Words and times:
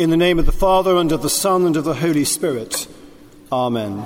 In 0.00 0.08
the 0.08 0.16
name 0.16 0.38
of 0.38 0.46
the 0.46 0.50
Father, 0.50 0.96
and 0.96 1.12
of 1.12 1.20
the 1.20 1.28
Son, 1.28 1.66
and 1.66 1.76
of 1.76 1.84
the 1.84 1.96
Holy 1.96 2.24
Spirit. 2.24 2.88
Amen. 3.52 4.02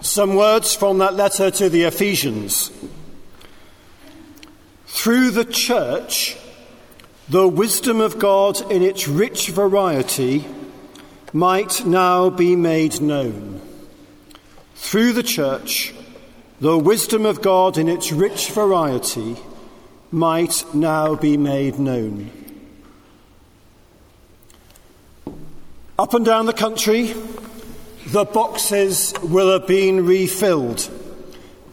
Some 0.00 0.34
words 0.34 0.74
from 0.74 0.98
that 0.98 1.14
letter 1.14 1.52
to 1.52 1.68
the 1.68 1.84
Ephesians. 1.84 2.72
Through 4.86 5.30
the 5.30 5.44
church, 5.44 6.36
the 7.28 7.46
wisdom 7.46 8.00
of 8.00 8.18
God 8.18 8.68
in 8.68 8.82
its 8.82 9.06
rich 9.06 9.50
variety 9.50 10.44
might 11.32 11.86
now 11.86 12.30
be 12.30 12.56
made 12.56 13.00
known. 13.00 13.60
Through 14.74 15.12
the 15.12 15.22
church, 15.22 15.94
the 16.60 16.76
wisdom 16.76 17.26
of 17.26 17.42
God 17.42 17.78
in 17.78 17.88
its 17.88 18.10
rich 18.10 18.50
variety 18.50 19.36
might 20.14 20.64
now 20.72 21.16
be 21.16 21.36
made 21.36 21.78
known. 21.78 22.30
Up 25.98 26.14
and 26.14 26.24
down 26.24 26.46
the 26.46 26.52
country, 26.52 27.14
the 28.06 28.24
boxes 28.24 29.12
will 29.22 29.50
have 29.50 29.66
been 29.66 30.06
refilled. 30.06 30.88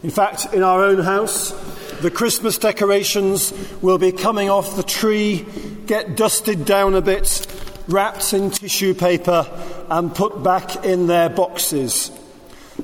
In 0.02 0.10
fact, 0.10 0.52
in 0.52 0.64
our 0.64 0.82
own 0.82 0.98
house, 1.04 1.52
the 2.00 2.10
Christmas 2.10 2.58
decorations 2.58 3.52
will 3.80 3.98
be 3.98 4.10
coming 4.10 4.50
off 4.50 4.74
the 4.74 4.82
tree, 4.82 5.46
get 5.86 6.16
dusted 6.16 6.64
down 6.64 6.94
a 6.94 7.00
bit, 7.00 7.46
wrapped 7.86 8.32
in 8.32 8.50
tissue 8.50 8.92
paper, 8.92 9.46
and 9.88 10.12
put 10.12 10.42
back 10.42 10.84
in 10.84 11.06
their 11.06 11.28
boxes. 11.28 12.10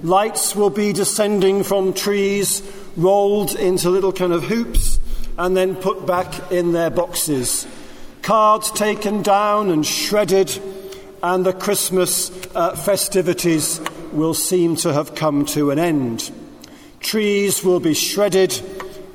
Lights 0.05 0.55
will 0.55 0.71
be 0.71 0.93
descending 0.93 1.65
from 1.65 1.95
trees, 1.95 2.63
rolled 2.97 3.57
into 3.57 3.91
little 3.91 4.13
kind 4.13 4.33
of 4.33 4.45
hoops, 4.45 4.98
and 5.39 5.57
then 5.57 5.77
put 5.77 6.05
back 6.05 6.51
in 6.51 6.73
their 6.73 6.91
boxes. 6.91 7.67
Cards 8.23 8.71
taken 8.73 9.23
down 9.23 9.71
and 9.71 9.87
shredded, 9.87 10.61
and 11.23 11.47
the 11.47 11.53
Christmas 11.53 12.31
uh, 12.55 12.75
festivities 12.75 13.81
will 14.13 14.35
seem 14.35 14.75
to 14.77 14.93
have 14.93 15.15
come 15.15 15.45
to 15.47 15.71
an 15.71 15.79
end. 15.79 16.31
Trees 17.01 17.65
will 17.65 17.79
be 17.79 17.95
shredded, 17.95 18.61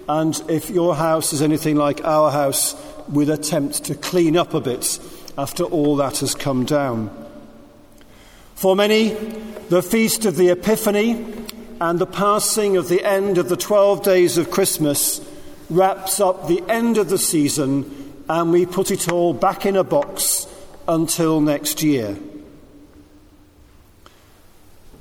and 0.08 0.42
if 0.50 0.70
your 0.70 0.96
house 0.96 1.34
is 1.34 1.42
anything 1.42 1.76
like 1.76 2.04
our 2.06 2.32
house, 2.32 2.76
we'll 3.10 3.32
attempt 3.32 3.84
to 3.86 3.96
clean 3.96 4.38
up 4.38 4.54
a 4.54 4.62
bit 4.62 5.00
after 5.38 5.64
all 5.64 5.98
that 5.98 6.20
has 6.20 6.34
come 6.34 6.64
down. 6.64 7.12
For 8.56 8.76
many, 8.78 9.10
the 9.70 9.84
feast 9.84 10.26
of 10.26 10.38
the 10.38 10.50
Epiphany 10.50 11.26
and 11.82 12.00
the 12.00 12.06
passing 12.06 12.78
of 12.78 12.88
the 12.88 13.04
end 13.04 13.38
of 13.38 13.50
the 13.50 13.58
12 13.58 14.04
days 14.04 14.38
of 14.38 14.52
Christmas 14.52 15.20
wraps 15.74 16.20
up 16.20 16.48
the 16.48 16.64
end 16.70 16.98
of 16.98 17.10
the 17.10 17.18
season 17.18 18.14
and 18.30 18.52
we 18.52 18.66
put 18.66 18.92
it 18.92 19.12
all 19.12 19.34
back 19.34 19.66
in 19.66 19.76
a 19.76 19.84
box 19.84 20.48
until 20.88 21.42
next 21.42 21.84
year. 21.84 22.18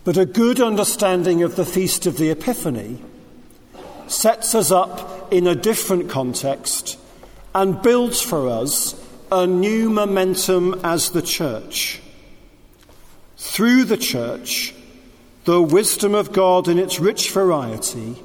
But 0.05 0.17
a 0.17 0.27
good 0.27 0.61
understanding 0.61 1.43
of 1.43 1.55
the 1.55 1.65
Feast 1.65 2.07
of 2.07 2.17
the 2.17 2.31
Epiphany 2.31 3.01
sets 4.09 4.55
us 4.55 4.71
up 4.71 5.33
in 5.33 5.47
a 5.47 5.55
different 5.55 6.11
context 6.11 6.99
and 7.55 7.81
builds 7.81 8.21
for 8.21 8.49
us 8.49 8.99
a 9.31 9.47
new 9.47 9.89
momentum 9.91 10.81
as 10.83 11.11
the 11.11 11.23
church. 11.23 12.01
Through 13.37 13.85
the 13.85 13.97
church, 13.97 14.75
the 15.45 15.63
wisdom 15.63 16.15
of 16.15 16.33
God 16.33 16.69
in 16.69 16.79
its 16.79 17.01
rich 17.01 17.31
variety 17.31 18.17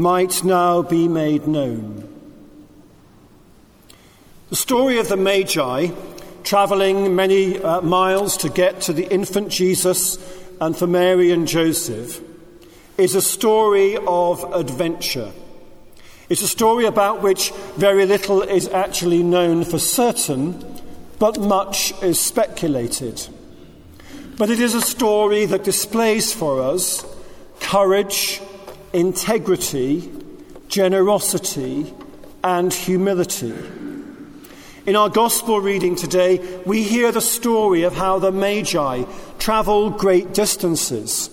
might 0.00 0.42
now 0.42 0.80
be 0.80 1.06
made 1.06 1.46
known. 1.46 2.08
The 4.48 4.56
story 4.56 4.98
of 4.98 5.08
the 5.08 5.16
Magi, 5.16 5.88
travelling 6.42 7.14
many 7.14 7.62
uh, 7.62 7.82
miles 7.82 8.38
to 8.38 8.48
get 8.48 8.80
to 8.82 8.94
the 8.94 9.06
infant 9.12 9.50
Jesus 9.50 10.18
and 10.60 10.76
for 10.76 10.86
Mary 10.86 11.30
and 11.30 11.46
Joseph, 11.46 12.20
is 12.96 13.14
a 13.14 13.22
story 13.22 13.96
of 13.96 14.42
adventure. 14.54 15.32
It's 16.30 16.42
a 16.42 16.48
story 16.48 16.86
about 16.86 17.22
which 17.22 17.50
very 17.76 18.06
little 18.06 18.40
is 18.42 18.68
actually 18.68 19.22
known 19.22 19.64
for 19.64 19.78
certain, 19.78 20.64
but 21.18 21.38
much 21.38 21.92
is 22.02 22.18
speculated. 22.18 23.28
But 24.38 24.48
it 24.48 24.60
is 24.60 24.74
a 24.74 24.80
story 24.80 25.44
that 25.44 25.64
displays 25.64 26.32
for 26.32 26.62
us 26.62 27.04
courage, 27.60 28.40
integrity, 28.92 30.10
generosity, 30.68 31.92
and 32.42 32.72
humility. 32.72 33.54
In 34.86 34.96
our 34.96 35.08
gospel 35.08 35.60
reading 35.60 35.94
today, 35.94 36.38
we 36.64 36.82
hear 36.82 37.12
the 37.12 37.20
story 37.20 37.82
of 37.82 37.94
how 37.94 38.18
the 38.18 38.32
Magi 38.32 39.04
travel 39.38 39.90
great 39.90 40.32
distances 40.32 41.30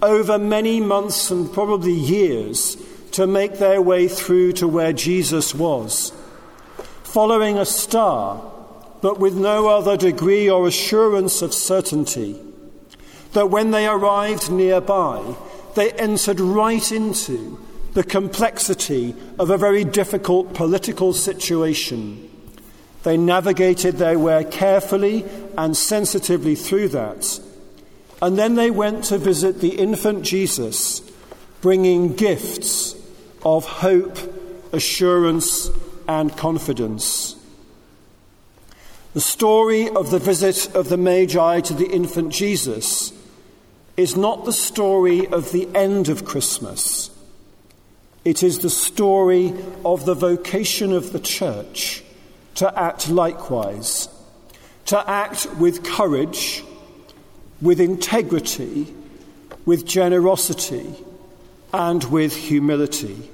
over 0.00 0.38
many 0.38 0.80
months 0.80 1.30
and 1.30 1.52
probably 1.52 1.92
years 1.92 2.76
to 3.12 3.26
make 3.26 3.58
their 3.58 3.80
way 3.80 4.08
through 4.08 4.52
to 4.52 4.68
where 4.68 4.92
Jesus 4.92 5.54
was, 5.54 6.12
following 7.02 7.58
a 7.58 7.64
star, 7.64 8.42
but 9.00 9.18
with 9.18 9.34
no 9.34 9.68
other 9.68 9.96
degree 9.96 10.48
or 10.48 10.66
assurance 10.66 11.42
of 11.42 11.52
certainty 11.52 12.38
that 13.32 13.50
when 13.50 13.70
they 13.70 13.86
arrived 13.86 14.50
nearby, 14.50 15.34
they 15.74 15.92
entered 15.92 16.40
right 16.40 16.92
into 16.92 17.58
the 17.94 18.04
complexity 18.04 19.14
of 19.38 19.50
a 19.50 19.58
very 19.58 19.84
difficult 19.84 20.54
political 20.54 21.12
situation. 21.12 22.28
They 23.02 23.16
navigated 23.16 23.96
their 23.96 24.18
way 24.18 24.44
carefully 24.44 25.24
and 25.58 25.76
sensitively 25.76 26.54
through 26.54 26.88
that. 26.88 27.40
And 28.20 28.38
then 28.38 28.54
they 28.54 28.70
went 28.70 29.04
to 29.04 29.18
visit 29.18 29.60
the 29.60 29.76
infant 29.76 30.24
Jesus, 30.24 31.00
bringing 31.60 32.14
gifts 32.14 32.94
of 33.44 33.66
hope, 33.66 34.18
assurance, 34.72 35.68
and 36.06 36.34
confidence. 36.36 37.36
The 39.14 39.20
story 39.20 39.88
of 39.90 40.10
the 40.10 40.18
visit 40.18 40.74
of 40.74 40.88
the 40.88 40.96
Magi 40.96 41.60
to 41.60 41.74
the 41.74 41.90
infant 41.90 42.32
Jesus 42.32 43.12
is 43.96 44.16
not 44.16 44.44
the 44.44 44.52
story 44.52 45.26
of 45.26 45.52
the 45.52 45.68
end 45.74 46.08
of 46.08 46.24
Christmas. 46.24 47.10
It 48.24 48.42
is 48.42 48.60
the 48.60 48.70
story 48.70 49.52
of 49.84 50.04
the 50.04 50.14
vocation 50.14 50.92
of 50.92 51.12
the 51.12 51.20
church 51.20 52.04
to 52.54 52.78
act 52.78 53.08
likewise, 53.08 54.08
to 54.86 55.10
act 55.10 55.46
with 55.58 55.82
courage, 55.84 56.64
with 57.60 57.80
integrity, 57.80 58.92
with 59.66 59.86
generosity, 59.86 60.94
and 61.72 62.04
with 62.04 62.34
humility. 62.34 63.30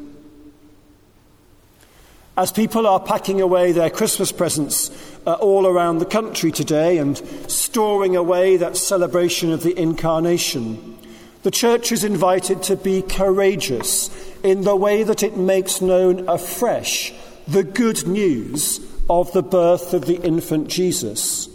As 2.38 2.52
people 2.52 2.86
are 2.86 3.00
packing 3.00 3.40
away 3.40 3.72
their 3.72 3.90
Christmas 3.90 4.30
presents 4.30 4.92
uh, 5.26 5.32
all 5.32 5.66
around 5.66 5.98
the 5.98 6.06
country 6.06 6.52
today 6.52 6.98
and 6.98 7.18
storing 7.50 8.14
away 8.14 8.56
that 8.58 8.76
celebration 8.76 9.50
of 9.50 9.64
the 9.64 9.76
Incarnation, 9.76 10.96
the 11.42 11.50
church 11.50 11.90
is 11.90 12.04
invited 12.04 12.62
to 12.62 12.76
be 12.76 13.02
courageous 13.02 14.08
in 14.44 14.62
the 14.62 14.76
way 14.76 15.02
that 15.02 15.24
it 15.24 15.36
makes 15.36 15.80
known 15.80 16.28
afresh 16.28 17.12
the 17.48 17.64
good 17.64 18.06
news 18.06 18.78
of 19.10 19.32
the 19.32 19.42
birth 19.42 19.92
of 19.92 20.06
the 20.06 20.22
infant 20.22 20.68
Jesus. 20.68 21.48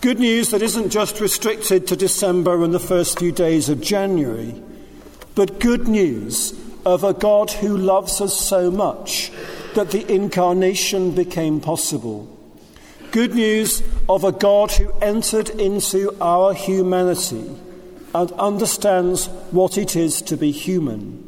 Good 0.00 0.18
news 0.18 0.48
that 0.52 0.62
isn't 0.62 0.88
just 0.88 1.20
restricted 1.20 1.86
to 1.88 1.94
December 1.94 2.64
and 2.64 2.72
the 2.72 2.80
first 2.80 3.18
few 3.18 3.32
days 3.32 3.68
of 3.68 3.82
January, 3.82 4.62
but 5.34 5.60
good 5.60 5.88
news 5.88 6.58
of 6.86 7.04
a 7.04 7.12
God 7.12 7.50
who 7.50 7.76
loves 7.76 8.22
us 8.22 8.40
so 8.40 8.70
much 8.70 9.30
that 9.74 9.90
the 9.90 10.10
incarnation 10.12 11.12
became 11.12 11.60
possible. 11.60 12.36
Good 13.10 13.34
news 13.34 13.82
of 14.08 14.24
a 14.24 14.32
God 14.32 14.70
who 14.72 14.92
entered 15.00 15.50
into 15.50 16.16
our 16.20 16.54
humanity 16.54 17.50
and 18.14 18.32
understands 18.32 19.26
what 19.50 19.78
it 19.78 19.96
is 19.96 20.22
to 20.22 20.36
be 20.36 20.52
human. 20.52 21.26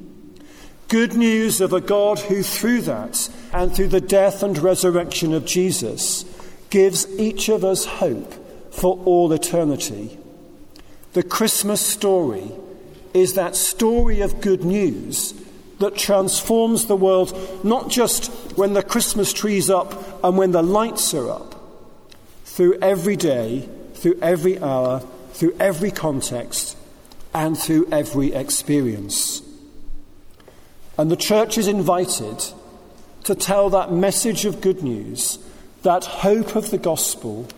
Good 0.89 1.15
news 1.15 1.61
of 1.61 1.73
a 1.73 1.81
God 1.81 2.19
who, 2.19 2.43
through 2.43 2.83
that 2.83 3.29
and 3.53 3.75
through 3.75 3.89
the 3.89 4.01
death 4.01 4.43
and 4.43 4.59
resurrection 4.59 5.33
of 5.33 5.47
Jesus, 5.47 6.25
gives 6.71 7.09
each 7.19 7.49
of 7.49 7.65
us 7.65 7.85
hope 7.85 8.33
for 8.73 8.99
all 9.05 9.33
eternity. 9.33 10.19
The 11.15 11.23
Christmas 11.23 11.81
story 11.81 12.51
is 13.15 13.35
that 13.35 13.57
story 13.57 14.21
of 14.21 14.41
good 14.41 14.65
news 14.65 15.35
that 15.83 15.97
transforms 15.97 16.87
the 16.87 16.97
world, 16.97 17.37
not 17.65 17.91
just 17.91 18.33
when 18.57 18.73
the 18.73 18.83
Christmas 18.83 19.33
tree's 19.33 19.69
up 19.69 20.25
and 20.25 20.39
when 20.39 20.53
the 20.53 20.63
lights 20.63 21.13
are 21.13 21.31
up, 21.31 21.55
through 22.45 22.79
every 22.81 23.17
day, 23.17 23.69
through 23.95 24.19
every 24.23 24.61
hour, 24.61 25.01
through 25.33 25.55
every 25.59 25.91
context, 25.91 26.77
and 27.35 27.59
through 27.59 27.89
every 27.91 28.33
experience. 28.33 29.43
And 30.97 31.11
the 31.11 31.17
church 31.17 31.59
is 31.59 31.67
invited 31.67 32.45
to 33.25 33.35
tell 33.35 33.71
that 33.71 33.93
message 33.93 34.45
of 34.45 34.61
good 34.61 34.83
news 34.83 35.39
that 35.83 36.05
hope 36.05 36.55
of 36.55 36.71
the 36.71 36.79
gospel 36.79 37.49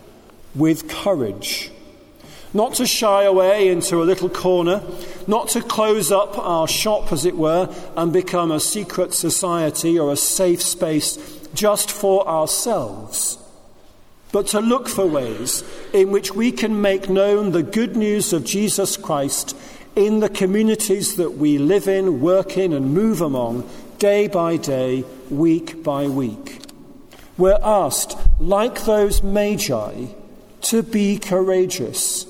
with 0.55 0.89
courage. 0.89 1.71
Not 2.55 2.75
to 2.75 2.87
shy 2.87 3.25
away 3.25 3.67
into 3.67 4.01
a 4.01 4.05
little 4.05 4.29
corner, 4.29 4.81
not 5.27 5.49
to 5.49 5.61
close 5.61 6.09
up 6.09 6.37
our 6.39 6.69
shop, 6.69 7.11
as 7.11 7.25
it 7.25 7.35
were, 7.35 7.67
and 7.97 8.13
become 8.13 8.49
a 8.49 8.61
secret 8.61 9.13
society 9.13 9.99
or 9.99 10.13
a 10.13 10.15
safe 10.15 10.61
space 10.61 11.17
just 11.53 11.91
for 11.91 12.25
ourselves, 12.25 13.37
but 14.31 14.47
to 14.47 14.61
look 14.61 14.87
for 14.87 15.05
ways 15.05 15.65
in 15.91 16.11
which 16.11 16.33
we 16.33 16.49
can 16.49 16.81
make 16.81 17.09
known 17.09 17.51
the 17.51 17.61
good 17.61 17.97
news 17.97 18.31
of 18.31 18.45
Jesus 18.45 18.95
Christ 18.95 19.53
in 19.97 20.21
the 20.21 20.29
communities 20.29 21.17
that 21.17 21.31
we 21.31 21.57
live 21.57 21.89
in, 21.89 22.21
work 22.21 22.57
in, 22.57 22.71
and 22.71 22.93
move 22.93 23.19
among 23.19 23.69
day 23.97 24.27
by 24.27 24.55
day, 24.55 25.03
week 25.29 25.83
by 25.83 26.07
week. 26.07 26.61
We're 27.37 27.59
asked, 27.61 28.17
like 28.39 28.85
those 28.85 29.21
magi, 29.21 30.05
to 30.61 30.83
be 30.83 31.19
courageous, 31.19 32.27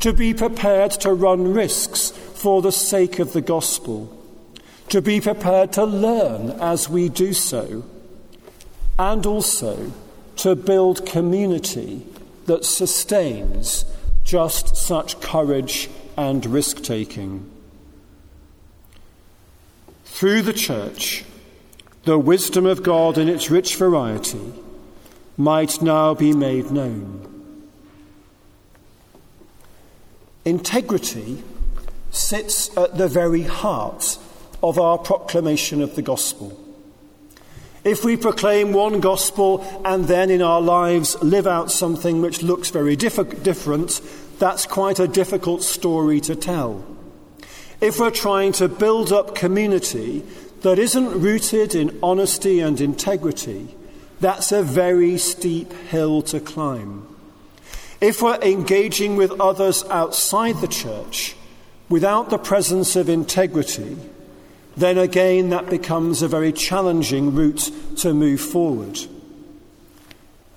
to 0.00 0.12
be 0.12 0.34
prepared 0.34 0.90
to 0.92 1.12
run 1.12 1.52
risks 1.52 2.10
for 2.10 2.62
the 2.62 2.72
sake 2.72 3.18
of 3.18 3.32
the 3.32 3.40
gospel, 3.40 4.16
to 4.88 5.00
be 5.00 5.20
prepared 5.20 5.72
to 5.72 5.84
learn 5.84 6.50
as 6.60 6.88
we 6.88 7.08
do 7.08 7.32
so, 7.32 7.84
and 8.98 9.24
also 9.26 9.92
to 10.36 10.56
build 10.56 11.06
community 11.06 12.06
that 12.46 12.64
sustains 12.64 13.84
just 14.24 14.76
such 14.76 15.20
courage 15.20 15.90
and 16.16 16.44
risk 16.46 16.82
taking. 16.82 17.50
Through 20.04 20.42
the 20.42 20.52
church, 20.52 21.24
the 22.04 22.18
wisdom 22.18 22.66
of 22.66 22.82
God 22.82 23.18
in 23.18 23.28
its 23.28 23.50
rich 23.50 23.76
variety 23.76 24.52
might 25.36 25.80
now 25.80 26.14
be 26.14 26.32
made 26.32 26.70
known. 26.70 27.39
Integrity 30.44 31.42
sits 32.10 32.76
at 32.76 32.96
the 32.96 33.08
very 33.08 33.42
heart 33.42 34.18
of 34.62 34.78
our 34.78 34.98
proclamation 34.98 35.82
of 35.82 35.96
the 35.96 36.02
gospel. 36.02 36.58
If 37.84 38.04
we 38.04 38.16
proclaim 38.16 38.72
one 38.72 39.00
gospel 39.00 39.64
and 39.84 40.04
then 40.04 40.30
in 40.30 40.42
our 40.42 40.60
lives 40.60 41.20
live 41.22 41.46
out 41.46 41.70
something 41.70 42.20
which 42.20 42.42
looks 42.42 42.70
very 42.70 42.94
diff- 42.94 43.42
different, 43.42 44.00
that's 44.38 44.66
quite 44.66 44.98
a 44.98 45.08
difficult 45.08 45.62
story 45.62 46.20
to 46.22 46.36
tell. 46.36 46.84
If 47.80 47.98
we're 47.98 48.10
trying 48.10 48.52
to 48.52 48.68
build 48.68 49.12
up 49.12 49.34
community 49.34 50.22
that 50.60 50.78
isn't 50.78 51.20
rooted 51.20 51.74
in 51.74 51.98
honesty 52.02 52.60
and 52.60 52.78
integrity, 52.80 53.74
that's 54.20 54.52
a 54.52 54.62
very 54.62 55.16
steep 55.16 55.72
hill 55.88 56.20
to 56.22 56.40
climb. 56.40 57.06
If 58.00 58.22
we're 58.22 58.40
engaging 58.40 59.16
with 59.16 59.38
others 59.40 59.84
outside 59.90 60.56
the 60.60 60.68
church 60.68 61.36
without 61.90 62.30
the 62.30 62.38
presence 62.38 62.96
of 62.96 63.10
integrity, 63.10 63.98
then 64.76 64.96
again 64.96 65.50
that 65.50 65.68
becomes 65.68 66.22
a 66.22 66.28
very 66.28 66.52
challenging 66.52 67.34
route 67.34 67.70
to 67.98 68.14
move 68.14 68.40
forward. 68.40 68.98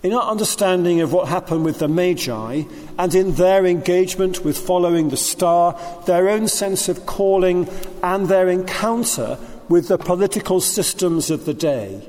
In 0.03 0.13
our 0.13 0.31
understanding 0.31 1.01
of 1.01 1.11
what 1.11 1.27
happened 1.27 1.65
with 1.65 1.79
the 1.79 1.87
Magi 1.87 2.63
and 2.97 3.15
in 3.15 3.35
their 3.35 3.65
engagement 3.65 4.45
with 4.45 4.57
following 4.57 5.09
the 5.09 5.17
star, 5.17 5.79
their 6.05 6.29
own 6.29 6.47
sense 6.47 6.87
of 6.87 7.05
calling, 7.05 7.69
and 8.01 8.27
their 8.27 8.49
encounter 8.49 9.37
with 9.67 9.87
the 9.89 9.97
political 9.97 10.61
systems 10.61 11.29
of 11.29 11.45
the 11.45 11.53
day, 11.53 12.07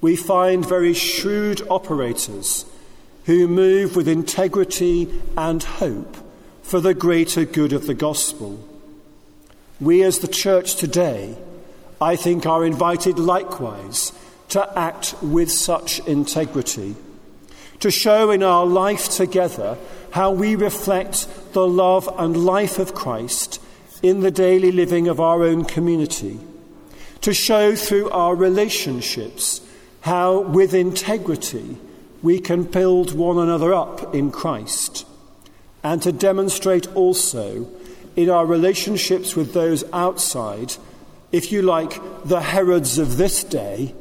we 0.00 0.16
find 0.16 0.66
very 0.66 0.94
shrewd 0.94 1.60
operators 1.68 2.64
who 3.28 3.46
move 3.46 3.94
with 3.94 4.08
integrity 4.08 5.06
and 5.36 5.62
hope 5.62 6.16
for 6.62 6.80
the 6.80 6.94
greater 6.94 7.44
good 7.44 7.74
of 7.74 7.86
the 7.86 7.92
gospel. 7.92 8.66
We, 9.78 10.02
as 10.02 10.20
the 10.20 10.28
church 10.28 10.76
today, 10.76 11.36
I 12.00 12.16
think, 12.16 12.46
are 12.46 12.64
invited 12.64 13.18
likewise 13.18 14.12
to 14.48 14.78
act 14.78 15.14
with 15.20 15.52
such 15.52 15.98
integrity, 16.06 16.96
to 17.80 17.90
show 17.90 18.30
in 18.30 18.42
our 18.42 18.64
life 18.64 19.10
together 19.10 19.76
how 20.12 20.30
we 20.30 20.56
reflect 20.56 21.28
the 21.52 21.66
love 21.66 22.08
and 22.16 22.34
life 22.34 22.78
of 22.78 22.94
Christ 22.94 23.60
in 24.02 24.20
the 24.20 24.30
daily 24.30 24.72
living 24.72 25.06
of 25.06 25.20
our 25.20 25.42
own 25.42 25.66
community, 25.66 26.40
to 27.20 27.34
show 27.34 27.76
through 27.76 28.08
our 28.08 28.34
relationships 28.34 29.60
how, 30.00 30.40
with 30.40 30.72
integrity, 30.72 31.76
we 32.22 32.40
can 32.40 32.64
build 32.64 33.14
one 33.14 33.38
another 33.38 33.72
up 33.72 34.14
in 34.14 34.30
Christ, 34.30 35.06
and 35.82 36.02
to 36.02 36.12
demonstrate 36.12 36.86
also 36.94 37.68
in 38.16 38.28
our 38.28 38.44
relationships 38.44 39.36
with 39.36 39.52
those 39.52 39.84
outside, 39.92 40.74
if 41.30 41.52
you 41.52 41.62
like, 41.62 42.00
the 42.24 42.40
Herods 42.40 42.98
of 42.98 43.16
this 43.16 43.44
day, 43.44 43.94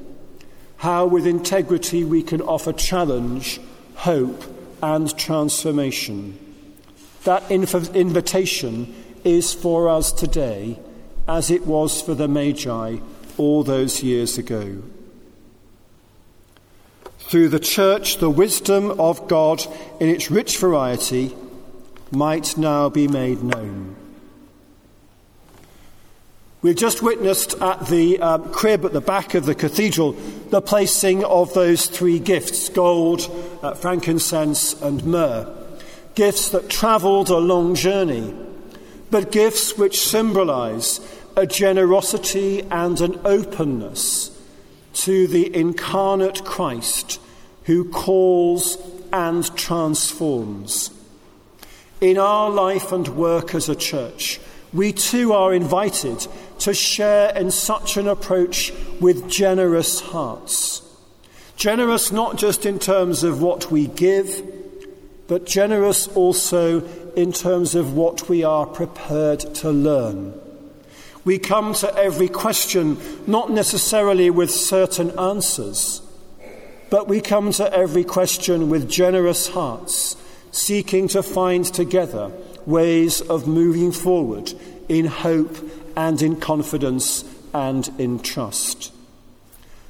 how 0.77 1.05
with 1.05 1.27
integrity 1.27 2.03
we 2.03 2.23
can 2.23 2.41
offer 2.41 2.73
challenge, 2.73 3.59
hope, 3.95 4.43
and 4.81 5.15
transformation. 5.17 6.37
That 7.23 7.43
inv- 7.49 7.93
invitation 7.93 8.93
is 9.23 9.53
for 9.53 9.89
us 9.89 10.11
today 10.11 10.79
as 11.27 11.51
it 11.51 11.65
was 11.65 12.01
for 12.01 12.15
the 12.15 12.27
Magi 12.27 12.97
all 13.37 13.63
those 13.63 14.01
years 14.01 14.37
ago. 14.37 14.81
Through 17.27 17.49
the 17.49 17.59
church, 17.59 18.19
the 18.19 18.29
wisdom 18.29 19.01
of 19.01 19.27
God 19.27 19.61
in 19.99 20.07
its 20.07 20.31
rich 20.31 20.57
variety 20.59 21.35
might 22.09 22.57
now 22.57 22.87
be 22.87 23.09
made 23.09 23.43
known. 23.43 23.97
We've 26.61 26.73
just 26.73 27.03
witnessed 27.03 27.61
at 27.61 27.87
the 27.87 28.17
um, 28.21 28.53
crib 28.53 28.85
at 28.85 28.93
the 28.93 29.01
back 29.01 29.33
of 29.33 29.45
the 29.45 29.55
cathedral 29.55 30.13
the 30.51 30.61
placing 30.61 31.25
of 31.25 31.53
those 31.53 31.87
three 31.87 32.17
gifts 32.17 32.69
gold, 32.69 33.29
uh, 33.61 33.73
frankincense, 33.73 34.81
and 34.81 35.03
myrrh. 35.03 35.53
Gifts 36.15 36.47
that 36.51 36.69
travelled 36.69 37.29
a 37.29 37.37
long 37.37 37.75
journey, 37.75 38.33
but 39.11 39.33
gifts 39.33 39.77
which 39.77 39.99
symbolize 39.99 41.01
a 41.35 41.45
generosity 41.45 42.61
and 42.71 43.01
an 43.01 43.19
openness 43.25 44.36
to 44.97 45.27
the 45.27 45.55
incarnate 45.55 46.43
Christ 46.43 47.19
who 47.65 47.85
calls 47.85 48.77
and 49.13 49.55
transforms. 49.55 50.89
In 52.01 52.17
our 52.17 52.49
life 52.49 52.91
and 52.91 53.07
work 53.09 53.53
as 53.53 53.69
a 53.69 53.75
church, 53.75 54.39
we 54.73 54.91
too 54.91 55.33
are 55.33 55.53
invited 55.53 56.27
to 56.59 56.73
share 56.73 57.35
in 57.35 57.51
such 57.51 57.97
an 57.97 58.07
approach 58.07 58.73
with 58.99 59.29
generous 59.29 59.99
hearts. 59.99 60.81
Generous 61.55 62.11
not 62.11 62.37
just 62.37 62.65
in 62.65 62.79
terms 62.79 63.23
of 63.23 63.41
what 63.41 63.71
we 63.71 63.87
give, 63.87 64.43
but 65.27 65.45
generous 65.45 66.07
also 66.09 66.81
in 67.15 67.31
terms 67.31 67.75
of 67.75 67.93
what 67.93 68.29
we 68.29 68.43
are 68.43 68.65
prepared 68.65 69.39
to 69.55 69.69
learn. 69.69 70.39
We 71.27 71.39
come 71.39 71.73
to 71.73 71.93
every 71.93 72.29
question 72.29 72.97
not 73.27 73.51
necessarily 73.51 74.29
with 74.29 74.49
certain 74.49 75.11
answers, 75.19 76.01
but 76.89 77.09
we 77.09 77.19
come 77.19 77.51
to 77.51 77.73
every 77.73 78.05
question 78.05 78.69
with 78.69 78.89
generous 78.89 79.49
hearts, 79.49 80.15
seeking 80.51 81.09
to 81.09 81.21
find 81.21 81.65
together 81.65 82.31
ways 82.65 83.19
of 83.19 83.45
moving 83.45 83.91
forward 83.91 84.53
in 84.87 85.03
hope 85.03 85.57
and 85.97 86.21
in 86.21 86.37
confidence 86.37 87.25
and 87.53 87.89
in 87.97 88.19
trust. 88.19 88.93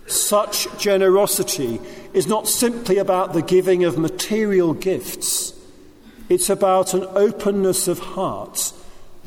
Such 0.07 0.75
generosity 0.79 1.79
is 2.13 2.25
not 2.25 2.47
simply 2.47 2.97
about 2.97 3.33
the 3.33 3.43
giving 3.43 3.83
of 3.83 3.99
material 3.99 4.73
gifts, 4.73 5.53
it's 6.29 6.49
about 6.49 6.95
an 6.95 7.05
openness 7.11 7.87
of 7.87 7.99
heart 7.99 8.73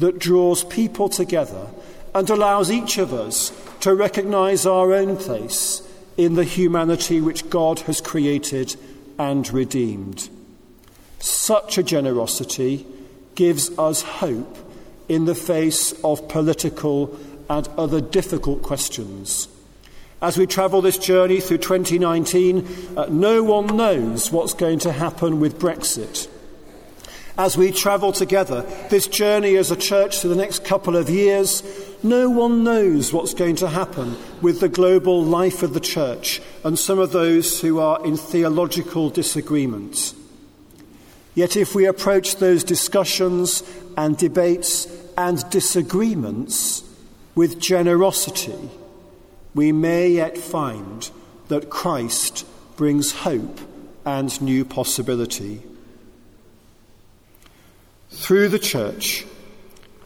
that 0.00 0.18
draws 0.18 0.64
people 0.64 1.08
together 1.08 1.68
and 2.14 2.28
allows 2.30 2.70
each 2.70 2.98
of 2.98 3.12
us 3.12 3.52
to 3.80 3.94
recognize 3.94 4.66
our 4.66 4.92
own 4.92 5.16
place 5.16 5.82
in 6.16 6.34
the 6.34 6.44
humanity 6.44 7.20
which 7.20 7.48
God 7.48 7.80
has 7.80 8.00
created 8.00 8.76
and 9.18 9.50
redeemed. 9.52 10.28
Such 11.18 11.78
a 11.78 11.82
generosity 11.82 12.86
gives 13.34 13.76
us 13.78 14.02
hope 14.02 14.56
in 15.08 15.24
the 15.24 15.34
face 15.34 15.92
of 16.04 16.28
political 16.28 17.18
and 17.48 17.68
other 17.76 18.00
difficult 18.00 18.62
questions. 18.62 19.48
As 20.22 20.36
we 20.36 20.46
travel 20.46 20.82
this 20.82 20.98
journey 20.98 21.40
through 21.40 21.58
2019, 21.58 22.96
uh, 22.96 23.06
no 23.10 23.42
one 23.42 23.76
knows 23.76 24.30
what's 24.30 24.54
going 24.54 24.78
to 24.80 24.92
happen 24.92 25.40
with 25.40 25.58
Brexit. 25.58 26.28
As 27.40 27.56
we 27.56 27.72
travel 27.72 28.12
together, 28.12 28.60
this 28.90 29.06
journey 29.06 29.56
as 29.56 29.70
a 29.70 29.76
church 29.76 30.18
for 30.20 30.28
the 30.28 30.36
next 30.36 30.62
couple 30.62 30.94
of 30.94 31.08
years, 31.08 31.62
no 32.02 32.28
one 32.28 32.62
knows 32.62 33.14
what's 33.14 33.32
going 33.32 33.56
to 33.56 33.66
happen 33.66 34.14
with 34.42 34.60
the 34.60 34.68
global 34.68 35.24
life 35.24 35.62
of 35.62 35.72
the 35.72 35.80
church 35.80 36.42
and 36.64 36.78
some 36.78 36.98
of 36.98 37.12
those 37.12 37.62
who 37.62 37.78
are 37.78 38.04
in 38.04 38.14
theological 38.18 39.08
disagreements. 39.08 40.14
Yet, 41.34 41.56
if 41.56 41.74
we 41.74 41.86
approach 41.86 42.36
those 42.36 42.62
discussions 42.62 43.62
and 43.96 44.18
debates 44.18 44.86
and 45.16 45.42
disagreements 45.48 46.84
with 47.34 47.58
generosity, 47.58 48.68
we 49.54 49.72
may 49.72 50.10
yet 50.10 50.36
find 50.36 51.10
that 51.48 51.70
Christ 51.70 52.46
brings 52.76 53.12
hope 53.12 53.60
and 54.04 54.42
new 54.42 54.66
possibility. 54.66 55.62
Through 58.10 58.48
the 58.48 58.58
church, 58.58 59.24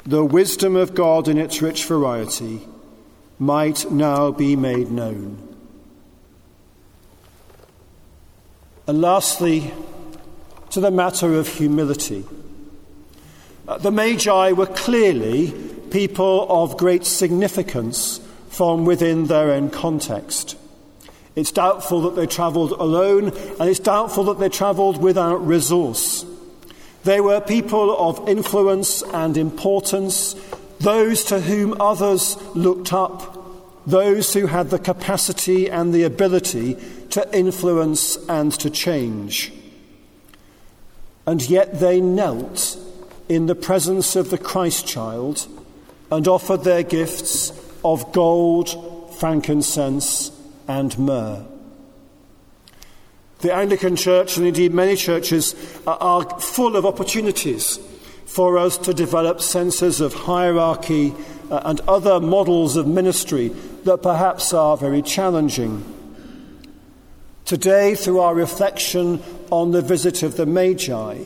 the 0.04 0.24
wisdom 0.24 0.76
of 0.76 0.94
God 0.94 1.26
in 1.26 1.38
its 1.38 1.62
rich 1.62 1.84
variety 1.86 2.60
might 3.38 3.90
now 3.90 4.30
be 4.30 4.56
made 4.56 4.90
known. 4.90 5.56
And 8.86 9.00
lastly, 9.00 9.72
to 10.70 10.80
the 10.80 10.90
matter 10.90 11.34
of 11.34 11.48
humility. 11.48 12.24
Uh, 13.66 13.78
the 13.78 13.90
Magi 13.90 14.52
were 14.52 14.66
clearly 14.66 15.52
people 15.90 16.46
of 16.50 16.76
great 16.76 17.06
significance 17.06 18.20
from 18.48 18.84
within 18.84 19.26
their 19.26 19.52
own 19.52 19.70
context. 19.70 20.56
It's 21.34 21.52
doubtful 21.52 22.02
that 22.02 22.16
they 22.16 22.26
travelled 22.26 22.72
alone, 22.72 23.28
and 23.58 23.70
it's 23.70 23.80
doubtful 23.80 24.24
that 24.24 24.38
they 24.38 24.48
travelled 24.48 25.00
without 25.00 25.46
resource. 25.46 26.26
They 27.04 27.20
were 27.20 27.40
people 27.40 27.96
of 27.96 28.28
influence 28.28 29.02
and 29.02 29.36
importance, 29.36 30.34
those 30.80 31.24
to 31.24 31.40
whom 31.40 31.80
others 31.80 32.36
looked 32.54 32.92
up, 32.92 33.86
those 33.86 34.32
who 34.32 34.46
had 34.46 34.70
the 34.70 34.78
capacity 34.78 35.70
and 35.70 35.92
the 35.92 36.04
ability 36.04 36.78
to 37.10 37.36
influence 37.36 38.16
and 38.28 38.52
to 38.52 38.70
change. 38.70 39.52
And 41.26 41.48
yet 41.48 41.80
they 41.80 42.00
knelt 42.00 42.78
in 43.28 43.46
the 43.46 43.54
presence 43.54 44.16
of 44.16 44.30
the 44.30 44.38
Christ 44.38 44.86
child 44.86 45.46
and 46.10 46.26
offered 46.26 46.64
their 46.64 46.82
gifts 46.82 47.52
of 47.84 48.12
gold, 48.12 49.14
frankincense, 49.18 50.32
and 50.66 50.98
myrrh. 50.98 51.44
The 53.44 53.52
Anglican 53.52 53.94
Church, 53.94 54.38
and 54.38 54.46
indeed 54.46 54.72
many 54.72 54.96
churches, 54.96 55.54
are 55.86 56.40
full 56.40 56.76
of 56.76 56.86
opportunities 56.86 57.78
for 58.24 58.56
us 58.56 58.78
to 58.78 58.94
develop 58.94 59.42
senses 59.42 60.00
of 60.00 60.14
hierarchy 60.14 61.12
uh, 61.50 61.60
and 61.66 61.78
other 61.82 62.20
models 62.20 62.76
of 62.76 62.86
ministry 62.86 63.48
that 63.84 64.02
perhaps 64.02 64.54
are 64.54 64.78
very 64.78 65.02
challenging. 65.02 65.84
Today, 67.44 67.94
through 67.94 68.20
our 68.20 68.34
reflection 68.34 69.22
on 69.50 69.72
the 69.72 69.82
visit 69.82 70.22
of 70.22 70.38
the 70.38 70.46
Magi, 70.46 71.24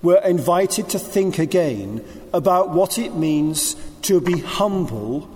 we're 0.00 0.24
invited 0.24 0.88
to 0.88 0.98
think 0.98 1.38
again 1.38 2.02
about 2.32 2.70
what 2.70 2.98
it 2.98 3.14
means 3.14 3.74
to 4.00 4.22
be 4.22 4.40
humble 4.40 5.28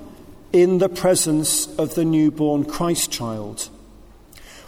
in 0.50 0.78
the 0.78 0.88
presence 0.88 1.66
of 1.76 1.94
the 1.94 2.06
newborn 2.06 2.64
Christ 2.64 3.12
child. 3.12 3.68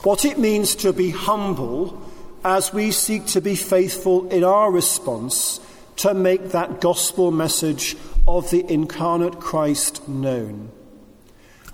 What 0.02 0.24
it 0.24 0.38
means 0.38 0.76
to 0.76 0.92
be 0.92 1.10
humble 1.10 2.00
as 2.44 2.72
we 2.72 2.92
seek 2.92 3.26
to 3.26 3.40
be 3.40 3.56
faithful 3.56 4.28
in 4.28 4.44
our 4.44 4.70
response 4.70 5.60
to 5.96 6.14
make 6.14 6.50
that 6.50 6.80
gospel 6.80 7.32
message 7.32 7.96
of 8.26 8.50
the 8.50 8.64
incarnate 8.72 9.40
Christ 9.40 10.08
known. 10.08 10.70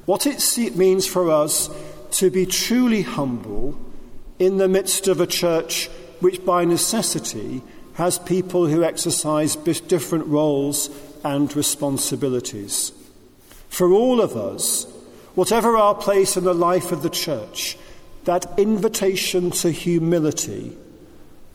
What 0.06 0.26
it 0.26 0.40
means 0.76 1.06
for 1.06 1.30
us 1.30 1.68
to 2.12 2.30
be 2.30 2.46
truly 2.46 3.02
humble 3.02 3.78
in 4.38 4.56
the 4.56 4.68
midst 4.68 5.08
of 5.08 5.20
a 5.20 5.26
church 5.26 5.88
which, 6.20 6.44
by 6.44 6.64
necessity, 6.64 7.62
has 7.94 8.18
people 8.18 8.66
who 8.66 8.82
exercise 8.82 9.56
different 9.88 10.26
roles 10.26 10.88
and 11.22 11.54
responsibilities. 11.54 12.92
For 13.68 13.92
all 13.92 14.20
of 14.20 14.36
us, 14.36 14.86
whatever 15.34 15.76
our 15.76 15.94
place 15.94 16.36
in 16.36 16.44
the 16.44 16.54
life 16.54 16.92
of 16.92 17.02
the 17.02 17.10
church, 17.10 17.76
that 18.24 18.58
invitation 18.58 19.50
to 19.50 19.70
humility 19.70 20.76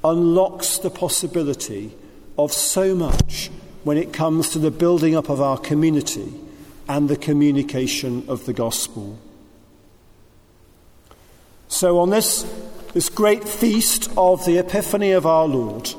unlocks 0.03 0.77
the 0.77 0.89
possibility 0.89 1.93
of 2.37 2.53
so 2.53 2.95
much 2.95 3.49
when 3.83 3.97
it 3.97 4.13
comes 4.13 4.49
to 4.49 4.59
the 4.59 4.71
building 4.71 5.15
up 5.15 5.29
of 5.29 5.41
our 5.41 5.57
community 5.57 6.33
and 6.87 7.09
the 7.09 7.17
communication 7.17 8.23
of 8.27 8.45
the 8.45 8.53
gospel. 8.53 9.19
So, 11.67 11.99
on 11.99 12.09
this, 12.09 12.43
this 12.93 13.09
great 13.09 13.47
feast 13.47 14.09
of 14.17 14.45
the 14.45 14.57
Epiphany 14.57 15.11
of 15.11 15.25
our 15.25 15.47
Lord, 15.47 15.89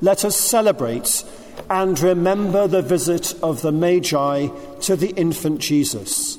let 0.00 0.24
us 0.24 0.36
celebrate 0.36 1.24
and 1.70 1.98
remember 1.98 2.66
the 2.66 2.82
visit 2.82 3.34
of 3.42 3.62
the 3.62 3.72
Magi 3.72 4.48
to 4.80 4.96
the 4.96 5.10
infant 5.10 5.60
Jesus. 5.60 6.38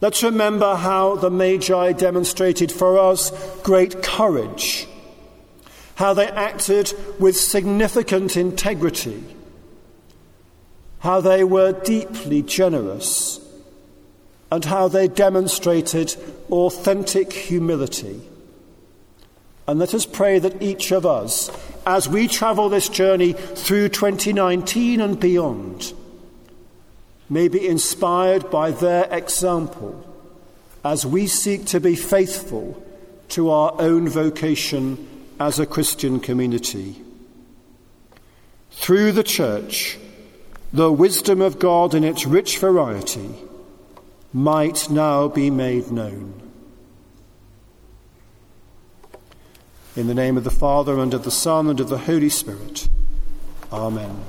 Let's 0.00 0.22
remember 0.22 0.76
how 0.76 1.16
the 1.16 1.30
Magi 1.30 1.92
demonstrated 1.92 2.72
for 2.72 2.98
us 2.98 3.30
great 3.60 4.02
courage, 4.02 4.88
how 5.96 6.14
they 6.14 6.26
acted 6.26 6.94
with 7.18 7.36
significant 7.36 8.36
integrity, 8.36 9.22
how 11.00 11.20
they 11.20 11.44
were 11.44 11.72
deeply 11.72 12.40
generous, 12.42 13.40
and 14.50 14.64
how 14.64 14.88
they 14.88 15.06
demonstrated 15.06 16.16
authentic 16.50 17.32
humility. 17.32 18.22
And 19.68 19.78
let 19.78 19.92
us 19.92 20.06
pray 20.06 20.38
that 20.38 20.62
each 20.62 20.92
of 20.92 21.04
us 21.04 21.50
as 21.86 22.08
we 22.08 22.26
travel 22.26 22.68
this 22.68 22.88
journey 22.88 23.32
through 23.32 23.90
2019 23.90 25.00
and 25.00 25.20
beyond, 25.20 25.92
may 27.30 27.46
be 27.46 27.66
inspired 27.66 28.50
by 28.50 28.72
their 28.72 29.06
example 29.10 30.04
as 30.84 31.06
we 31.06 31.28
seek 31.28 31.64
to 31.66 31.78
be 31.78 31.94
faithful 31.94 32.84
to 33.28 33.48
our 33.50 33.72
own 33.80 34.08
vocation 34.08 35.08
as 35.38 35.58
a 35.58 35.66
Christian 35.66 36.18
community. 36.18 37.00
Through 38.72 39.12
the 39.12 39.22
church, 39.22 39.96
the 40.72 40.90
wisdom 40.90 41.40
of 41.40 41.58
God 41.58 41.94
in 41.94 42.02
its 42.02 42.26
rich 42.26 42.58
variety 42.58 43.34
might 44.32 44.90
now 44.90 45.28
be 45.28 45.50
made 45.50 45.90
known. 45.90 46.34
In 49.96 50.06
the 50.06 50.14
name 50.14 50.36
of 50.36 50.44
the 50.44 50.50
Father, 50.50 50.98
and 50.98 51.12
of 51.14 51.24
the 51.24 51.30
Son, 51.30 51.68
and 51.68 51.80
of 51.80 51.88
the 51.88 51.98
Holy 51.98 52.28
Spirit. 52.28 52.88
Amen. 53.72 54.24